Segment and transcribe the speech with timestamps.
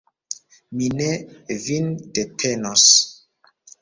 [0.77, 1.09] Mi ne
[1.65, 2.87] vin detenos.